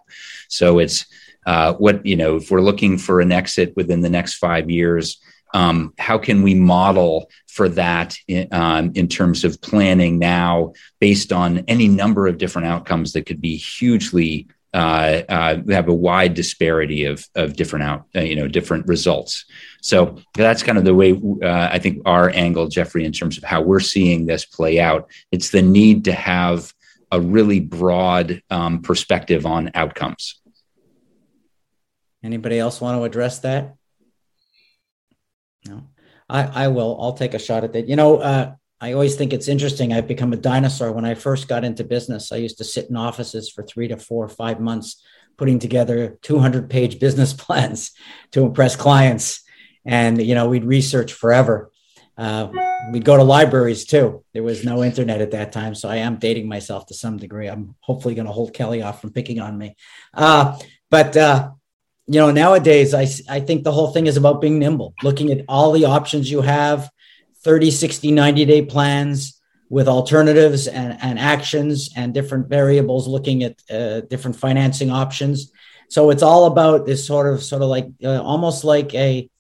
So 0.48 0.78
it's 0.78 1.06
uh, 1.46 1.74
what 1.74 2.06
you 2.06 2.16
know 2.16 2.36
if 2.36 2.50
we're 2.50 2.60
looking 2.60 2.96
for 2.98 3.20
an 3.20 3.32
exit 3.32 3.74
within 3.74 4.02
the 4.02 4.10
next 4.10 4.34
five 4.34 4.70
years 4.70 5.20
um, 5.54 5.94
how 5.98 6.18
can 6.18 6.42
we 6.42 6.54
model 6.54 7.30
for 7.46 7.68
that 7.70 8.16
in, 8.26 8.48
um, 8.52 8.92
in, 8.96 9.06
terms 9.06 9.44
of 9.44 9.60
planning 9.62 10.18
now 10.18 10.72
based 11.00 11.32
on 11.32 11.58
any 11.68 11.86
number 11.86 12.26
of 12.26 12.38
different 12.38 12.66
outcomes 12.66 13.12
that 13.12 13.24
could 13.24 13.40
be 13.40 13.56
hugely 13.56 14.48
uh, 14.74 15.22
uh, 15.28 15.62
have 15.70 15.86
a 15.86 15.94
wide 15.94 16.34
disparity 16.34 17.04
of, 17.04 17.24
of 17.36 17.54
different 17.54 17.84
out 17.84 18.06
uh, 18.16 18.20
you 18.20 18.34
know 18.34 18.48
different 18.48 18.84
results. 18.88 19.44
So 19.80 20.18
that's 20.34 20.64
kind 20.64 20.76
of 20.76 20.84
the 20.84 20.94
way 20.94 21.12
uh, 21.12 21.68
i 21.70 21.78
think 21.78 22.02
our 22.04 22.30
angle 22.30 22.66
jeffrey 22.66 23.04
in 23.04 23.12
terms 23.12 23.38
of 23.38 23.44
how 23.44 23.62
we're 23.62 23.78
seeing 23.78 24.26
this 24.26 24.44
play 24.44 24.80
out. 24.80 25.08
It's 25.30 25.50
the 25.50 25.62
need 25.62 26.04
to 26.06 26.12
have 26.12 26.74
a 27.12 27.20
really 27.20 27.60
broad 27.60 28.42
um, 28.50 28.82
perspective 28.82 29.46
on 29.46 29.70
outcomes. 29.74 30.40
Anybody 32.24 32.58
else 32.58 32.80
want 32.80 32.98
to 32.98 33.04
address 33.04 33.38
that? 33.40 33.76
No, 35.68 35.84
I, 36.28 36.64
I 36.64 36.68
will. 36.68 36.98
I'll 37.00 37.14
take 37.14 37.34
a 37.34 37.38
shot 37.38 37.64
at 37.64 37.72
that. 37.72 37.88
You 37.88 37.96
know, 37.96 38.18
uh, 38.18 38.54
I 38.80 38.92
always 38.92 39.16
think 39.16 39.32
it's 39.32 39.48
interesting. 39.48 39.92
I've 39.92 40.08
become 40.08 40.32
a 40.32 40.36
dinosaur. 40.36 40.92
When 40.92 41.04
I 41.04 41.14
first 41.14 41.48
got 41.48 41.64
into 41.64 41.84
business, 41.84 42.32
I 42.32 42.36
used 42.36 42.58
to 42.58 42.64
sit 42.64 42.90
in 42.90 42.96
offices 42.96 43.48
for 43.48 43.62
three 43.62 43.88
to 43.88 43.96
four 43.96 44.28
five 44.28 44.60
months, 44.60 45.02
putting 45.38 45.58
together 45.58 46.18
200 46.22 46.68
page 46.68 47.00
business 47.00 47.32
plans 47.44 47.92
to 48.32 48.44
impress 48.44 48.76
clients. 48.76 49.42
And, 49.86 50.20
you 50.20 50.34
know, 50.34 50.48
we'd 50.48 50.64
research 50.64 51.12
forever. 51.12 51.70
Uh, 52.16 52.48
we'd 52.92 53.04
go 53.04 53.16
to 53.16 53.22
libraries 53.22 53.86
too. 53.86 54.22
There 54.34 54.42
was 54.42 54.64
no 54.64 54.84
internet 54.84 55.20
at 55.20 55.32
that 55.32 55.52
time. 55.52 55.74
So 55.74 55.88
I 55.88 55.96
am 55.96 56.16
dating 56.16 56.48
myself 56.48 56.86
to 56.86 56.94
some 56.94 57.16
degree. 57.16 57.48
I'm 57.48 57.74
hopefully 57.80 58.14
going 58.14 58.26
to 58.26 58.32
hold 58.32 58.54
Kelly 58.54 58.82
off 58.82 59.00
from 59.00 59.12
picking 59.12 59.40
on 59.40 59.56
me. 59.58 59.76
Uh, 60.12 60.58
but, 60.90 61.16
uh, 61.16 61.50
you 62.06 62.20
know, 62.20 62.30
nowadays, 62.30 62.92
I, 62.92 63.06
I 63.28 63.40
think 63.40 63.64
the 63.64 63.72
whole 63.72 63.92
thing 63.92 64.06
is 64.06 64.16
about 64.16 64.40
being 64.40 64.58
nimble, 64.58 64.94
looking 65.02 65.30
at 65.30 65.44
all 65.48 65.72
the 65.72 65.86
options 65.86 66.30
you 66.30 66.42
have 66.42 66.90
30, 67.44 67.70
60, 67.70 68.10
90 68.10 68.44
day 68.44 68.62
plans 68.62 69.40
with 69.70 69.88
alternatives 69.88 70.66
and, 70.66 70.98
and 71.00 71.18
actions 71.18 71.90
and 71.96 72.12
different 72.12 72.48
variables, 72.48 73.08
looking 73.08 73.42
at 73.42 73.62
uh, 73.70 74.00
different 74.02 74.36
financing 74.36 74.90
options. 74.90 75.50
So 75.88 76.10
it's 76.10 76.22
all 76.22 76.46
about 76.46 76.84
this 76.84 77.06
sort 77.06 77.32
of, 77.32 77.42
sort 77.42 77.62
of 77.62 77.68
like 77.68 77.88
uh, 78.02 78.22
almost 78.22 78.64
like 78.64 78.94
a, 78.94 79.30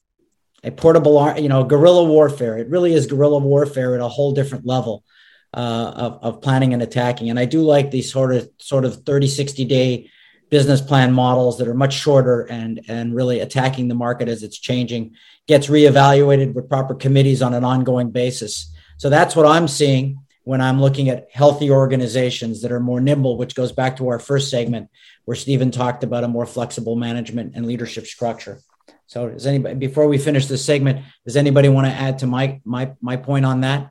a 0.62 0.70
portable, 0.70 1.34
you 1.38 1.50
know, 1.50 1.64
guerrilla 1.64 2.04
warfare. 2.04 2.56
It 2.56 2.68
really 2.68 2.94
is 2.94 3.06
guerrilla 3.06 3.38
warfare 3.38 3.94
at 3.94 4.00
a 4.00 4.08
whole 4.08 4.32
different 4.32 4.64
level 4.66 5.04
uh, 5.52 5.92
of, 5.94 6.18
of 6.22 6.42
planning 6.42 6.72
and 6.72 6.82
attacking. 6.82 7.28
And 7.28 7.38
I 7.38 7.44
do 7.44 7.60
like 7.60 7.90
these 7.90 8.10
sort 8.10 8.34
of, 8.34 8.48
sort 8.58 8.86
of 8.86 9.04
30, 9.04 9.28
60 9.28 9.64
day 9.66 10.10
business 10.54 10.80
plan 10.80 11.12
models 11.12 11.58
that 11.58 11.66
are 11.66 11.74
much 11.74 11.94
shorter 11.94 12.42
and 12.42 12.80
and 12.86 13.12
really 13.12 13.40
attacking 13.40 13.88
the 13.88 13.94
market 14.06 14.28
as 14.28 14.44
it's 14.44 14.56
changing 14.56 15.12
gets 15.48 15.66
reevaluated 15.66 16.54
with 16.54 16.68
proper 16.68 16.94
committees 16.94 17.42
on 17.42 17.54
an 17.54 17.64
ongoing 17.64 18.08
basis. 18.12 18.72
So 18.98 19.10
that's 19.10 19.34
what 19.34 19.46
i'm 19.46 19.66
seeing 19.66 20.20
when 20.44 20.60
i'm 20.60 20.80
looking 20.80 21.08
at 21.08 21.26
healthy 21.32 21.72
organizations 21.72 22.62
that 22.62 22.70
are 22.70 22.78
more 22.78 23.00
nimble 23.00 23.36
which 23.36 23.56
goes 23.56 23.72
back 23.72 23.96
to 23.96 24.06
our 24.06 24.20
first 24.20 24.48
segment 24.48 24.90
where 25.24 25.34
stephen 25.34 25.72
talked 25.72 26.04
about 26.04 26.22
a 26.22 26.28
more 26.28 26.46
flexible 26.46 26.94
management 26.94 27.56
and 27.56 27.66
leadership 27.66 28.06
structure. 28.06 28.60
So 29.06 29.30
does 29.30 29.48
anybody 29.48 29.74
before 29.74 30.06
we 30.06 30.18
finish 30.18 30.46
this 30.46 30.64
segment 30.64 31.04
does 31.26 31.36
anybody 31.36 31.68
want 31.68 31.88
to 31.88 31.92
add 31.92 32.20
to 32.20 32.28
my 32.28 32.60
my 32.64 32.92
my 33.00 33.16
point 33.16 33.44
on 33.44 33.62
that? 33.62 33.90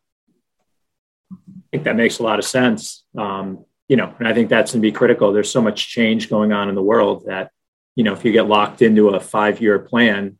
I 1.29 1.67
think 1.74 1.84
that 1.84 1.98
makes 1.98 2.20
a 2.20 2.24
lot 2.24 2.39
of 2.39 2.46
sense. 2.46 3.03
Um, 3.17 3.65
you 3.94 3.98
know, 3.98 4.12
and 4.18 4.28
I 4.28 4.34
think 4.34 4.50
that's 4.50 4.72
going 4.72 4.82
to 4.82 4.88
be 4.88 4.92
critical. 4.92 5.32
There's 5.32 5.52
so 5.52 5.62
much 5.62 5.88
change 5.90 6.28
going 6.28 6.52
on 6.52 6.68
in 6.68 6.74
the 6.74 6.82
world 6.82 7.28
that, 7.28 7.52
you 7.94 8.04
know, 8.04 8.14
if 8.14 8.26
you 8.26 8.32
get 8.32 8.48
locked 8.48 8.82
into 8.82 9.10
a 9.10 9.20
five 9.20 9.62
year 9.62 9.78
plan, 9.78 10.40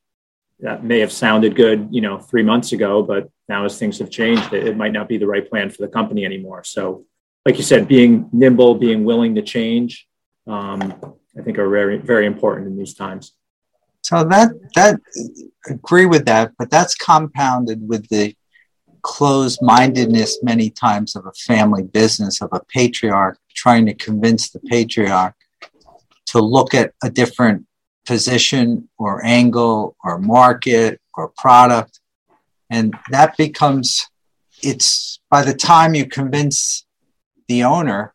that 0.62 0.84
may 0.84 1.02
have 1.02 1.12
sounded 1.12 1.56
good, 1.56 1.90
you 1.92 2.02
know, 2.02 2.18
three 2.18 2.42
months 2.42 2.72
ago, 2.72 3.04
but 3.04 3.30
now 3.48 3.64
as 3.64 3.78
things 3.78 4.00
have 4.00 4.10
changed, 4.10 4.52
it, 4.54 4.66
it 4.70 4.76
might 4.76 4.92
not 4.92 5.08
be 5.08 5.20
the 5.20 5.28
right 5.28 5.48
plan 5.48 5.70
for 5.70 5.84
the 5.84 5.88
company 5.88 6.26
anymore. 6.26 6.64
So, 6.64 7.06
like 7.46 7.58
you 7.58 7.64
said, 7.64 7.88
being 7.88 8.28
nimble, 8.34 8.74
being 8.74 9.04
willing 9.04 9.36
to 9.36 9.44
change, 9.44 10.08
um, 10.48 10.82
I 11.38 11.44
think 11.44 11.60
are 11.60 11.70
very, 11.70 11.98
very 12.00 12.26
important 12.26 12.66
in 12.66 12.76
these 12.76 12.96
times. 12.96 13.34
So 14.02 14.24
that 14.24 14.50
that 14.74 15.00
agree 15.70 16.08
with 16.08 16.26
that, 16.26 16.54
but 16.58 16.72
that's 16.72 16.96
compounded 16.96 17.88
with 17.88 18.10
the 18.10 18.36
closed-mindedness 19.04 20.42
many 20.44 20.70
times 20.70 21.16
of 21.16 21.26
a 21.26 21.32
family 21.34 21.84
business 21.84 22.42
of 22.42 22.50
a 22.54 22.62
patriarch 22.70 23.38
trying 23.54 23.86
to 23.86 23.94
convince 23.94 24.50
the 24.50 24.60
patriarch 24.60 25.36
to 26.26 26.40
look 26.40 26.74
at 26.74 26.94
a 27.04 27.10
different 27.10 27.66
position 28.06 28.90
or 28.98 29.24
angle 29.24 29.96
or 30.04 30.18
market 30.18 31.00
or 31.14 31.30
product. 31.38 32.00
And 32.70 32.96
that 33.12 33.38
becomes, 33.38 34.08
it's 34.62 35.20
by 35.30 35.44
the 35.44 35.54
time 35.54 35.94
you 35.94 36.08
convince 36.08 36.86
the 37.48 37.64
owner, 37.64 38.14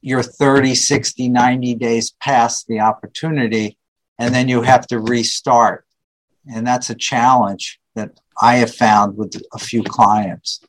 you're 0.00 0.22
30, 0.22 0.74
60, 0.74 1.28
90 1.28 1.74
days 1.76 2.14
past 2.20 2.66
the 2.66 2.80
opportunity, 2.80 3.78
and 4.18 4.34
then 4.34 4.48
you 4.48 4.62
have 4.62 4.86
to 4.88 4.98
restart. 4.98 5.86
And 6.52 6.66
that's 6.66 6.90
a 6.90 6.94
challenge 6.94 7.80
that 7.94 8.18
I 8.40 8.56
have 8.56 8.74
found 8.74 9.16
with 9.16 9.40
a 9.52 9.58
few 9.58 9.82
clients 9.82 10.60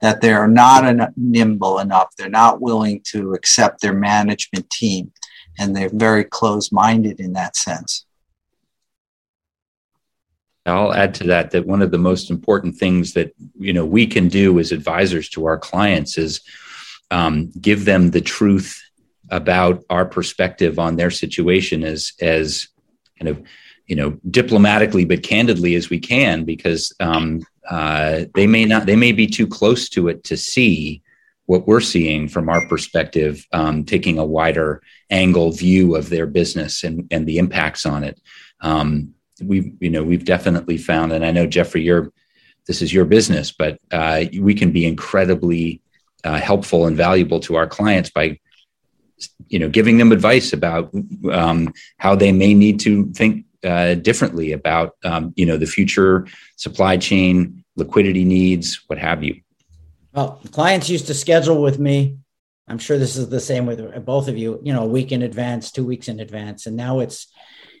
that 0.00 0.20
they're 0.20 0.48
not 0.48 0.84
en- 0.84 1.12
nimble 1.16 1.80
enough. 1.80 2.14
They're 2.16 2.28
not 2.28 2.60
willing 2.60 3.00
to 3.12 3.34
accept 3.34 3.80
their 3.80 3.94
management 3.94 4.70
team, 4.70 5.12
and 5.58 5.74
they're 5.74 5.90
very 5.92 6.24
close 6.24 6.70
minded 6.70 7.20
in 7.20 7.32
that 7.32 7.56
sense. 7.56 8.04
I'll 10.66 10.92
add 10.92 11.14
to 11.14 11.24
that 11.24 11.50
that 11.52 11.66
one 11.66 11.82
of 11.82 11.90
the 11.90 11.98
most 11.98 12.30
important 12.30 12.76
things 12.76 13.14
that 13.14 13.32
you 13.58 13.72
know 13.72 13.86
we 13.86 14.06
can 14.06 14.28
do 14.28 14.58
as 14.58 14.70
advisors 14.70 15.28
to 15.30 15.46
our 15.46 15.58
clients 15.58 16.18
is 16.18 16.40
um, 17.10 17.50
give 17.60 17.84
them 17.84 18.10
the 18.10 18.20
truth 18.20 18.82
about 19.30 19.84
our 19.90 20.04
perspective 20.04 20.78
on 20.78 20.96
their 20.96 21.10
situation 21.10 21.82
as 21.84 22.12
as 22.20 22.68
kind 23.18 23.28
of 23.28 23.42
you 23.88 23.96
know 23.96 24.16
diplomatically 24.30 25.04
but 25.04 25.22
candidly 25.22 25.74
as 25.74 25.90
we 25.90 25.98
can 25.98 26.44
because 26.44 26.92
um, 27.00 27.40
uh, 27.68 28.24
they 28.34 28.46
may 28.46 28.64
not 28.64 28.86
they 28.86 28.96
may 28.96 29.12
be 29.12 29.26
too 29.26 29.46
close 29.46 29.88
to 29.88 30.08
it 30.08 30.22
to 30.24 30.36
see 30.36 31.02
what 31.46 31.66
we're 31.66 31.80
seeing 31.80 32.28
from 32.28 32.50
our 32.50 32.66
perspective 32.68 33.46
um, 33.54 33.82
taking 33.82 34.18
a 34.18 34.24
wider 34.24 34.82
angle 35.10 35.50
view 35.50 35.96
of 35.96 36.10
their 36.10 36.26
business 36.26 36.84
and 36.84 37.08
and 37.10 37.26
the 37.26 37.38
impacts 37.38 37.86
on 37.86 38.04
it. 38.04 38.20
Um, 38.60 39.14
we've 39.42 39.72
you 39.80 39.90
know 39.90 40.04
we've 40.04 40.24
definitely 40.24 40.76
found, 40.76 41.12
and 41.12 41.24
I 41.24 41.30
know 41.30 41.46
Jeffrey, 41.46 41.82
you're 41.82 42.12
this 42.66 42.82
is 42.82 42.92
your 42.92 43.06
business, 43.06 43.50
but 43.50 43.78
uh, 43.90 44.26
we 44.38 44.54
can 44.54 44.72
be 44.72 44.84
incredibly 44.84 45.80
uh, 46.22 46.38
helpful 46.38 46.86
and 46.86 46.96
valuable 46.96 47.40
to 47.40 47.56
our 47.56 47.66
clients 47.66 48.10
by 48.10 48.38
you 49.48 49.58
know 49.58 49.70
giving 49.70 49.96
them 49.96 50.12
advice 50.12 50.52
about 50.52 50.92
um, 51.32 51.72
how 51.96 52.14
they 52.14 52.30
may 52.30 52.52
need 52.52 52.78
to 52.80 53.10
think 53.12 53.46
uh, 53.64 53.94
differently 53.94 54.52
about 54.52 54.96
um, 55.04 55.32
you 55.36 55.46
know 55.46 55.56
the 55.56 55.66
future 55.66 56.26
supply 56.56 56.96
chain 56.96 57.64
liquidity 57.76 58.24
needs 58.24 58.82
what 58.86 58.98
have 58.98 59.22
you 59.22 59.40
well 60.12 60.40
clients 60.52 60.88
used 60.88 61.06
to 61.06 61.14
schedule 61.14 61.62
with 61.62 61.78
me 61.78 62.16
i'm 62.68 62.78
sure 62.78 62.98
this 62.98 63.16
is 63.16 63.28
the 63.28 63.40
same 63.40 63.66
with 63.66 64.04
both 64.04 64.28
of 64.28 64.36
you 64.36 64.60
you 64.62 64.72
know 64.72 64.82
a 64.82 64.86
week 64.86 65.12
in 65.12 65.22
advance 65.22 65.70
two 65.70 65.84
weeks 65.84 66.08
in 66.08 66.20
advance 66.20 66.66
and 66.66 66.76
now 66.76 67.00
it's 67.00 67.26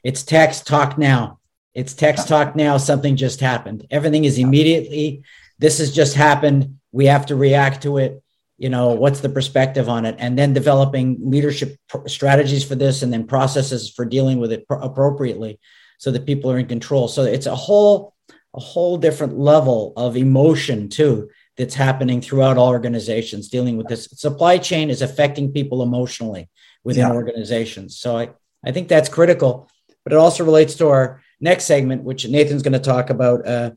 it's 0.04 0.22
text 0.22 0.66
talk 0.66 0.98
now 0.98 1.38
it's 1.78 1.94
text 1.94 2.26
talk 2.26 2.56
now. 2.56 2.76
Something 2.76 3.14
just 3.14 3.38
happened. 3.38 3.86
Everything 3.88 4.24
is 4.24 4.36
immediately. 4.36 5.22
This 5.60 5.78
has 5.78 5.94
just 5.94 6.16
happened. 6.16 6.80
We 6.90 7.06
have 7.06 7.26
to 7.26 7.36
react 7.36 7.84
to 7.84 7.98
it. 7.98 8.20
You 8.58 8.68
know, 8.68 8.88
what's 8.88 9.20
the 9.20 9.28
perspective 9.28 9.88
on 9.88 10.04
it? 10.04 10.16
And 10.18 10.36
then 10.38 10.52
developing 10.52 11.16
leadership 11.20 11.76
strategies 12.06 12.64
for 12.64 12.74
this 12.74 13.02
and 13.02 13.12
then 13.12 13.26
processes 13.26 13.90
for 13.90 14.04
dealing 14.04 14.38
with 14.38 14.52
it 14.52 14.66
appropriately 14.68 15.60
so 15.98 16.10
that 16.10 16.26
people 16.26 16.50
are 16.50 16.58
in 16.58 16.66
control. 16.66 17.08
So 17.08 17.22
it's 17.22 17.46
a 17.46 17.54
whole, 17.54 18.14
a 18.54 18.60
whole 18.60 18.98
different 18.98 19.38
level 19.38 19.92
of 19.96 20.16
emotion 20.16 20.88
too 20.88 21.30
that's 21.56 21.74
happening 21.74 22.20
throughout 22.20 22.56
all 22.56 22.68
organizations 22.68 23.48
dealing 23.48 23.76
with 23.76 23.88
this. 23.88 24.08
Supply 24.12 24.58
chain 24.58 24.90
is 24.90 25.02
affecting 25.02 25.52
people 25.52 25.82
emotionally 25.82 26.48
within 26.84 27.08
yeah. 27.08 27.12
organizations. 27.12 27.98
So 27.98 28.16
I, 28.16 28.30
I 28.64 28.72
think 28.72 28.88
that's 28.88 29.08
critical, 29.08 29.68
but 30.04 30.12
it 30.12 30.16
also 30.16 30.44
relates 30.44 30.74
to 30.76 30.88
our 30.88 31.20
next 31.40 31.64
segment, 31.64 32.04
which 32.04 32.26
Nathan's 32.28 32.62
going 32.62 32.72
to 32.72 32.78
talk 32.78 33.10
about 33.10 33.46
uh, 33.46 33.70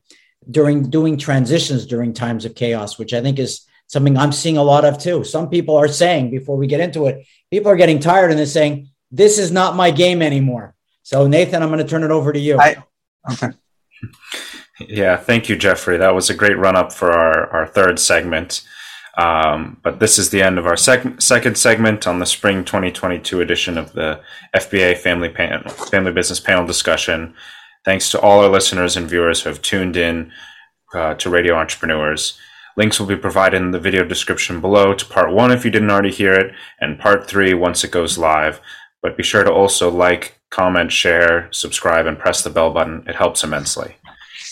during 0.49 0.89
doing 0.89 1.17
transitions 1.17 1.85
during 1.85 2.13
times 2.13 2.45
of 2.45 2.55
chaos, 2.55 2.97
which 2.97 3.13
I 3.13 3.21
think 3.21 3.37
is 3.37 3.61
something 3.91 4.17
I'm 4.17 4.31
seeing 4.31 4.55
a 4.55 4.63
lot 4.63 4.85
of 4.85 4.97
too. 4.97 5.25
Some 5.25 5.49
people 5.49 5.75
are 5.75 5.89
saying 5.89 6.31
before 6.31 6.55
we 6.55 6.65
get 6.65 6.79
into 6.79 7.07
it, 7.07 7.25
people 7.51 7.69
are 7.69 7.75
getting 7.75 7.99
tired 7.99 8.31
and 8.31 8.39
they're 8.39 8.45
saying, 8.45 8.87
"This 9.11 9.37
is 9.37 9.51
not 9.51 9.75
my 9.75 9.91
game 9.91 10.21
anymore." 10.21 10.75
So, 11.03 11.27
Nathan, 11.27 11.61
I'm 11.61 11.69
going 11.69 11.83
to 11.83 11.87
turn 11.87 12.03
it 12.03 12.11
over 12.11 12.31
to 12.31 12.39
you. 12.39 12.57
I, 12.57 12.77
okay. 13.31 13.49
Yeah, 14.79 15.17
thank 15.17 15.49
you, 15.49 15.55
Jeffrey. 15.57 15.97
That 15.97 16.15
was 16.15 16.29
a 16.29 16.33
great 16.33 16.57
run 16.57 16.75
up 16.75 16.91
for 16.91 17.11
our, 17.11 17.47
our 17.51 17.67
third 17.67 17.99
segment. 17.99 18.65
Um, 19.17 19.77
but 19.83 19.99
this 19.99 20.17
is 20.17 20.29
the 20.29 20.41
end 20.41 20.57
of 20.57 20.65
our 20.65 20.77
sec- 20.77 21.21
second 21.21 21.57
segment 21.57 22.07
on 22.07 22.19
the 22.19 22.25
spring 22.25 22.63
2022 22.63 23.41
edition 23.41 23.77
of 23.77 23.91
the 23.91 24.21
FBA 24.55 24.97
Family 24.97 25.29
Pan- 25.29 25.67
Family 25.91 26.13
Business 26.13 26.39
Panel 26.39 26.65
discussion. 26.65 27.35
Thanks 27.83 28.09
to 28.11 28.19
all 28.21 28.39
our 28.41 28.49
listeners 28.49 28.95
and 28.95 29.09
viewers 29.09 29.41
who 29.41 29.49
have 29.49 29.61
tuned 29.61 29.97
in 29.97 30.31
uh, 30.93 31.15
to 31.15 31.29
Radio 31.29 31.55
Entrepreneurs. 31.55 32.39
Links 32.77 32.99
will 32.99 33.07
be 33.07 33.15
provided 33.15 33.61
in 33.61 33.71
the 33.71 33.79
video 33.79 34.05
description 34.05 34.61
below 34.61 34.93
to 34.93 35.05
part 35.05 35.33
one 35.33 35.51
if 35.51 35.65
you 35.65 35.71
didn't 35.71 35.91
already 35.91 36.11
hear 36.11 36.33
it, 36.33 36.53
and 36.79 36.99
part 36.99 37.27
three 37.27 37.53
once 37.53 37.83
it 37.83 37.91
goes 37.91 38.17
live. 38.17 38.61
But 39.01 39.17
be 39.17 39.23
sure 39.23 39.43
to 39.43 39.51
also 39.51 39.89
like, 39.89 40.39
comment, 40.49 40.91
share, 40.91 41.49
subscribe, 41.51 42.05
and 42.05 42.19
press 42.19 42.43
the 42.43 42.49
bell 42.49 42.71
button. 42.71 43.03
It 43.07 43.15
helps 43.15 43.43
immensely. 43.43 43.95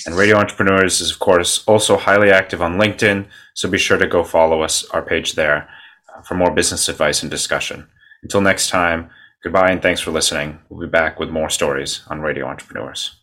And 0.05 0.15
Radio 0.15 0.37
Entrepreneurs 0.37 1.01
is, 1.01 1.11
of 1.11 1.19
course, 1.19 1.63
also 1.65 1.97
highly 1.97 2.31
active 2.31 2.61
on 2.61 2.77
LinkedIn, 2.77 3.27
so 3.53 3.69
be 3.69 3.77
sure 3.77 3.97
to 3.97 4.07
go 4.07 4.23
follow 4.23 4.61
us, 4.61 4.85
our 4.91 5.01
page 5.01 5.33
there, 5.33 5.69
uh, 6.15 6.21
for 6.21 6.35
more 6.35 6.51
business 6.51 6.87
advice 6.87 7.21
and 7.21 7.29
discussion. 7.29 7.87
Until 8.23 8.41
next 8.41 8.69
time, 8.69 9.09
goodbye 9.43 9.71
and 9.71 9.81
thanks 9.81 10.01
for 10.01 10.11
listening. 10.11 10.59
We'll 10.69 10.87
be 10.87 10.91
back 10.91 11.19
with 11.19 11.29
more 11.29 11.49
stories 11.49 12.01
on 12.07 12.21
Radio 12.21 12.45
Entrepreneurs. 12.45 13.18